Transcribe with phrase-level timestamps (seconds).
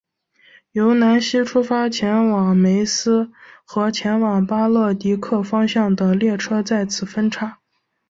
[0.71, 3.29] 由南锡出发前往梅斯
[3.63, 7.59] 和前往巴勒迪克方向的列车在此分岔。